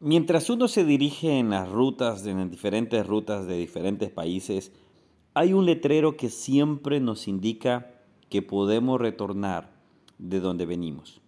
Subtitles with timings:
[0.00, 4.70] Mientras uno se dirige en las rutas, en diferentes rutas de diferentes países,
[5.32, 7.94] hay un letrero que siempre nos indica
[8.28, 9.70] que podemos retornar
[10.18, 11.22] de donde venimos.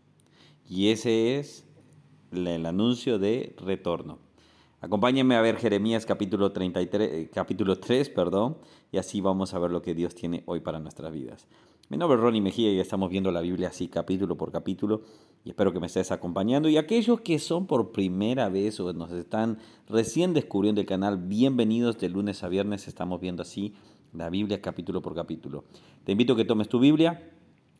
[0.68, 1.64] Y ese es
[2.30, 4.18] el anuncio de retorno.
[4.82, 8.58] Acompáñenme a ver Jeremías capítulo, 33, eh, capítulo 3, perdón,
[8.92, 11.48] y así vamos a ver lo que Dios tiene hoy para nuestras vidas.
[11.90, 15.00] Mi nombre es Ronnie Mejía y estamos viendo la Biblia así capítulo por capítulo
[15.42, 16.68] y espero que me estés acompañando.
[16.68, 19.56] Y aquellos que son por primera vez o nos están
[19.88, 22.88] recién descubriendo el canal, bienvenidos de lunes a viernes.
[22.88, 23.72] Estamos viendo así
[24.12, 25.64] la Biblia capítulo por capítulo.
[26.04, 27.26] Te invito a que tomes tu Biblia,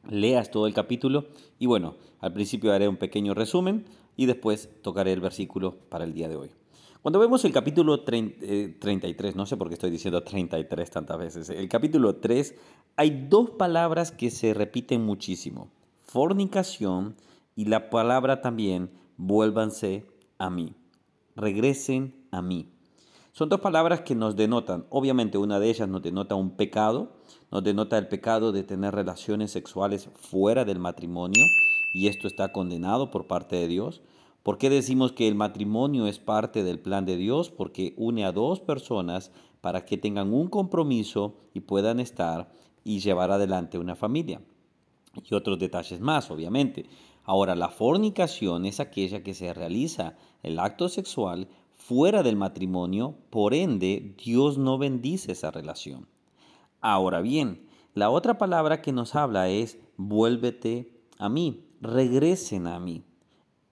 [0.08, 1.26] leas todo el capítulo
[1.58, 3.84] y bueno, al principio haré un pequeño resumen
[4.16, 6.50] y después tocaré el versículo para el día de hoy.
[7.02, 11.48] Cuando vemos el capítulo 33, eh, no sé por qué estoy diciendo 33 tantas veces,
[11.48, 12.56] el capítulo 3
[12.96, 15.70] hay dos palabras que se repiten muchísimo,
[16.02, 17.14] fornicación
[17.54, 20.06] y la palabra también vuélvanse
[20.38, 20.74] a mí,
[21.36, 22.72] regresen a mí.
[23.30, 27.12] Son dos palabras que nos denotan, obviamente una de ellas nos denota un pecado,
[27.52, 31.44] nos denota el pecado de tener relaciones sexuales fuera del matrimonio
[31.94, 34.02] y esto está condenado por parte de Dios.
[34.48, 37.50] ¿Por qué decimos que el matrimonio es parte del plan de Dios?
[37.50, 42.50] Porque une a dos personas para que tengan un compromiso y puedan estar
[42.82, 44.40] y llevar adelante una familia.
[45.22, 46.86] Y otros detalles más, obviamente.
[47.24, 53.52] Ahora, la fornicación es aquella que se realiza el acto sexual fuera del matrimonio, por
[53.52, 56.08] ende, Dios no bendice esa relación.
[56.80, 63.04] Ahora bien, la otra palabra que nos habla es vuélvete a mí, regresen a mí.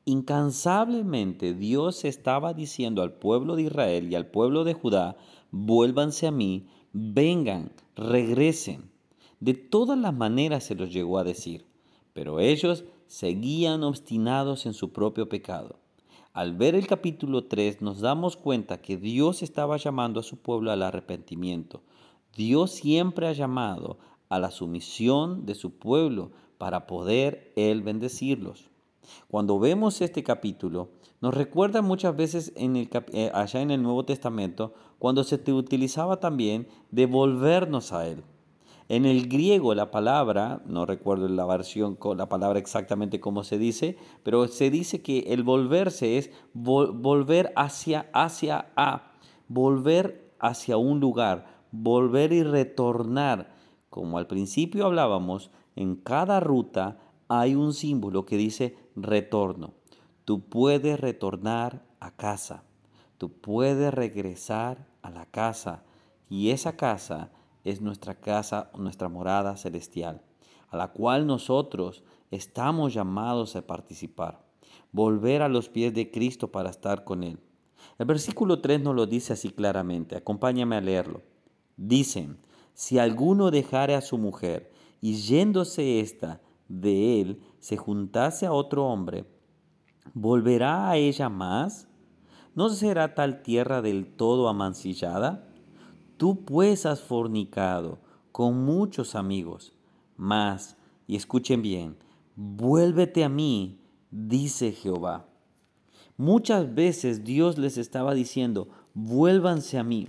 [0.09, 5.17] Incansablemente Dios estaba diciendo al pueblo de Israel y al pueblo de Judá,
[5.51, 8.89] vuélvanse a mí, vengan, regresen.
[9.41, 11.67] De todas las maneras se los llegó a decir,
[12.13, 15.81] pero ellos seguían obstinados en su propio pecado.
[16.33, 20.71] Al ver el capítulo 3 nos damos cuenta que Dios estaba llamando a su pueblo
[20.71, 21.83] al arrepentimiento.
[22.37, 28.71] Dios siempre ha llamado a la sumisión de su pueblo para poder Él bendecirlos.
[29.29, 30.91] Cuando vemos este capítulo,
[31.21, 35.53] nos recuerda muchas veces en el, eh, allá en el Nuevo Testamento, cuando se te
[35.53, 38.23] utilizaba también de volvernos a Él.
[38.89, 43.59] En el griego la palabra, no recuerdo la versión con la palabra exactamente cómo se
[43.59, 49.11] dice, pero se dice que el volverse es volver hacia, hacia a,
[49.49, 53.53] volver hacia un lugar, volver y retornar.
[53.91, 59.75] Como al principio hablábamos, en cada ruta hay un símbolo que dice retorno.
[60.25, 62.65] Tú puedes retornar a casa.
[63.19, 65.85] Tú puedes regresar a la casa.
[66.29, 67.31] Y esa casa
[67.65, 70.23] es nuestra casa, nuestra morada celestial,
[70.71, 74.45] a la cual nosotros estamos llamados a participar.
[74.93, 77.39] Volver a los pies de Cristo para estar con Él.
[77.99, 80.17] El versículo 3 nos lo dice así claramente.
[80.17, 81.23] Acompáñame a leerlo.
[81.77, 82.39] Dicen,
[82.75, 84.71] si alguno dejare a su mujer
[85.01, 89.25] y yéndose ésta de él se juntase a otro hombre,
[90.15, 91.89] ¿volverá a ella más?
[92.55, 95.49] ¿No será tal tierra del todo amancillada?
[96.17, 97.99] Tú pues has fornicado
[98.31, 99.73] con muchos amigos,
[100.17, 100.77] mas,
[101.09, 101.97] y escuchen bien,
[102.37, 103.81] vuélvete a mí,
[104.13, 105.27] dice Jehová.
[106.17, 110.07] Muchas veces Dios les estaba diciendo, vuélvanse a mí.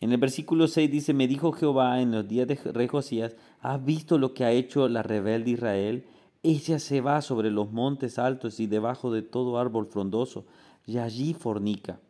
[0.00, 3.84] En el versículo 6 dice, me dijo Jehová en los días de rey Josías, ¿has
[3.84, 6.04] visto lo que ha hecho la rebelde Israel?
[6.42, 10.44] Ella se va sobre los montes altos y debajo de todo árbol frondoso,
[10.86, 12.00] y allí fornica.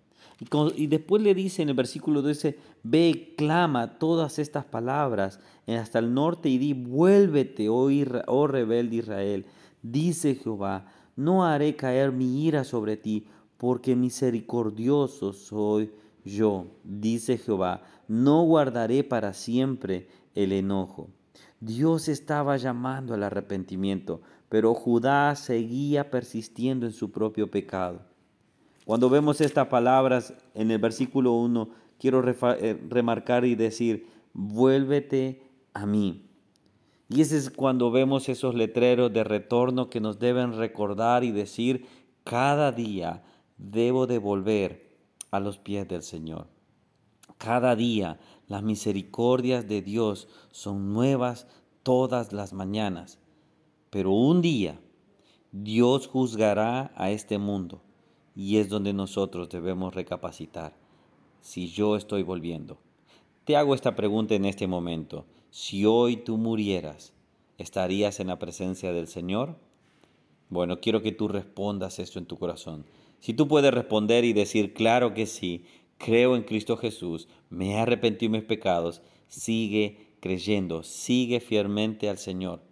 [0.77, 6.15] Y, después le dice en el versículo 12, ve, clama todas estas palabras hasta el
[6.15, 7.89] norte y di, vuélvete, oh,
[8.27, 9.47] oh rebelde Israel.
[9.83, 15.91] Dice Jehová, no haré caer mi ira sobre ti, porque misericordioso soy
[16.25, 21.09] yo, dice Jehová, no guardaré para siempre el enojo.
[21.61, 28.01] Dios estaba llamando al arrepentimiento, pero Judá seguía persistiendo en su propio pecado.
[28.85, 31.69] Cuando vemos estas palabras en el versículo 1,
[31.99, 35.43] quiero eh, remarcar y decir, vuélvete
[35.75, 36.25] a mí.
[37.11, 41.87] Y ese es cuando vemos esos letreros de retorno que nos deben recordar y decir,
[42.25, 43.23] cada día
[43.57, 44.97] debo de volver
[45.31, 46.47] a los pies del Señor.
[47.39, 48.19] Cada día
[48.49, 51.47] las misericordias de Dios son nuevas
[51.83, 53.19] todas las mañanas,
[53.91, 54.81] pero un día
[55.53, 57.81] Dios juzgará a este mundo
[58.35, 60.75] y es donde nosotros debemos recapacitar
[61.41, 62.79] si yo estoy volviendo.
[63.45, 65.25] Te hago esta pregunta en este momento.
[65.51, 67.15] Si hoy tú murieras,
[67.57, 69.57] ¿estarías en la presencia del Señor?
[70.51, 72.85] Bueno, quiero que tú respondas esto en tu corazón.
[73.21, 75.65] Si tú puedes responder y decir, claro que sí,
[75.99, 82.19] creo en Cristo Jesús, me he arrepentido de mis pecados, sigue creyendo, sigue fielmente al
[82.19, 82.63] Señor.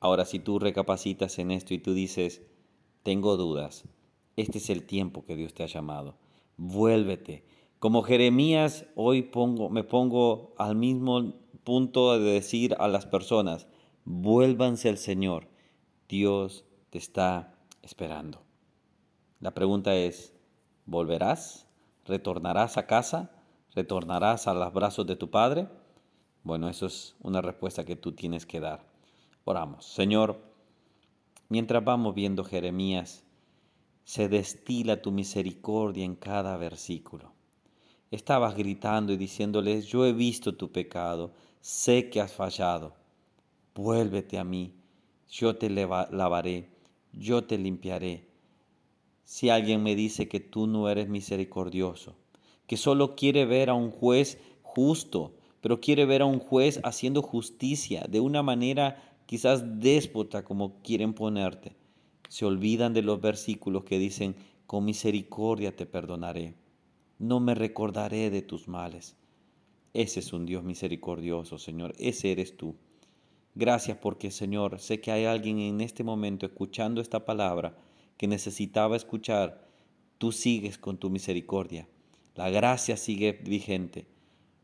[0.00, 2.42] Ahora, si tú recapacitas en esto y tú dices,
[3.02, 3.84] tengo dudas,
[4.36, 6.16] este es el tiempo que Dios te ha llamado,
[6.56, 7.44] vuélvete.
[7.78, 11.34] Como Jeremías, hoy pongo, me pongo al mismo
[11.64, 13.66] punto de decir a las personas,
[14.04, 15.48] vuélvanse al Señor,
[16.08, 18.42] Dios te está esperando.
[19.40, 20.32] La pregunta es,
[20.86, 21.65] ¿volverás?
[22.06, 23.30] ¿Retornarás a casa?
[23.74, 25.68] ¿Retornarás a los brazos de tu Padre?
[26.44, 28.86] Bueno, eso es una respuesta que tú tienes que dar.
[29.44, 29.84] Oramos.
[29.84, 30.40] Señor,
[31.48, 33.24] mientras vamos viendo Jeremías,
[34.04, 37.32] se destila tu misericordia en cada versículo.
[38.12, 42.94] Estabas gritando y diciéndoles, yo he visto tu pecado, sé que has fallado.
[43.74, 44.72] Vuélvete a mí,
[45.28, 46.70] yo te lavaré,
[47.12, 48.28] yo te limpiaré.
[49.26, 52.14] Si alguien me dice que tú no eres misericordioso,
[52.68, 57.22] que solo quiere ver a un juez justo, pero quiere ver a un juez haciendo
[57.22, 61.74] justicia de una manera quizás déspota como quieren ponerte,
[62.28, 66.54] se olvidan de los versículos que dicen, con misericordia te perdonaré,
[67.18, 69.16] no me recordaré de tus males.
[69.92, 72.76] Ese es un Dios misericordioso, Señor, ese eres tú.
[73.56, 77.76] Gracias porque, Señor, sé que hay alguien en este momento escuchando esta palabra
[78.16, 79.68] que necesitaba escuchar.
[80.18, 81.88] Tú sigues con tu misericordia.
[82.34, 84.06] La gracia sigue vigente.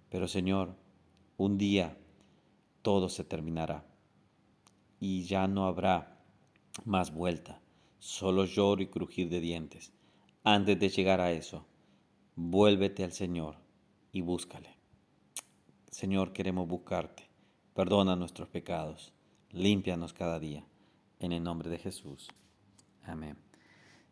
[0.08, 0.76] Pero, Señor,
[1.36, 1.96] un día
[2.82, 3.86] todo se terminará
[5.00, 6.20] y ya no habrá
[6.84, 7.60] más vuelta,
[7.98, 9.92] solo lloro y crujir de dientes.
[10.44, 11.66] Antes de llegar a eso,
[12.36, 13.56] vuélvete al Señor
[14.12, 14.76] y búscale.
[15.90, 17.28] Señor, queremos buscarte.
[17.74, 19.12] Perdona nuestros pecados.
[19.50, 20.64] Límpianos cada día.
[21.18, 22.28] En el nombre de Jesús.
[23.04, 23.36] Amén.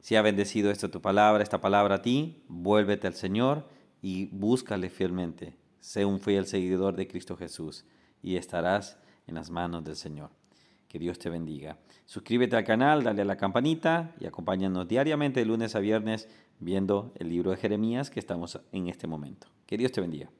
[0.00, 3.68] Si ha bendecido esto tu palabra, esta palabra a ti, vuélvete al Señor
[4.00, 5.54] y búscale fielmente.
[5.80, 7.84] Sé un fiel seguidor de Cristo Jesús
[8.22, 10.30] y estarás en las manos del Señor.
[10.88, 11.78] Que Dios te bendiga.
[12.06, 16.28] Suscríbete al canal, dale a la campanita y acompáñanos diariamente de lunes a viernes
[16.58, 19.46] viendo el libro de Jeremías que estamos en este momento.
[19.66, 20.30] Que Dios te bendiga.